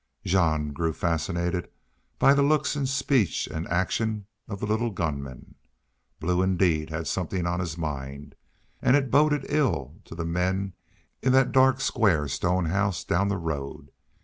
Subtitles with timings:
[0.25, 1.69] Jean grew fascinated
[2.17, 5.53] by the looks and speech and action of the little gunman.
[6.19, 8.33] Blue, indeed, had something on his mind.
[8.81, 10.73] And it boded ill to the men
[11.21, 13.91] in that dark square stone house down the road.